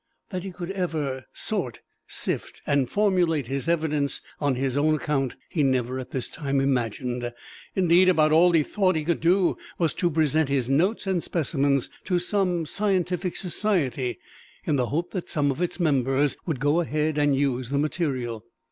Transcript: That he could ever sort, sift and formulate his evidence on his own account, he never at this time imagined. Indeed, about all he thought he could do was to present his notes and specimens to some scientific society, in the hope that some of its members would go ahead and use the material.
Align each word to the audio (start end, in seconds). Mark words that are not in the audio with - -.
That 0.31 0.41
he 0.41 0.51
could 0.51 0.71
ever 0.71 1.25
sort, 1.31 1.81
sift 2.07 2.63
and 2.65 2.89
formulate 2.89 3.45
his 3.45 3.67
evidence 3.69 4.19
on 4.39 4.55
his 4.55 4.75
own 4.75 4.95
account, 4.95 5.35
he 5.47 5.61
never 5.61 5.99
at 5.99 6.09
this 6.09 6.27
time 6.27 6.59
imagined. 6.59 7.31
Indeed, 7.75 8.09
about 8.09 8.31
all 8.31 8.51
he 8.51 8.63
thought 8.63 8.95
he 8.95 9.03
could 9.03 9.19
do 9.21 9.57
was 9.77 9.93
to 9.93 10.09
present 10.09 10.49
his 10.49 10.71
notes 10.71 11.05
and 11.05 11.21
specimens 11.23 11.91
to 12.05 12.17
some 12.17 12.65
scientific 12.65 13.35
society, 13.35 14.17
in 14.65 14.75
the 14.75 14.87
hope 14.87 15.11
that 15.11 15.29
some 15.29 15.51
of 15.51 15.61
its 15.61 15.79
members 15.79 16.35
would 16.47 16.59
go 16.59 16.79
ahead 16.79 17.19
and 17.19 17.35
use 17.35 17.69
the 17.69 17.77
material. 17.77 18.43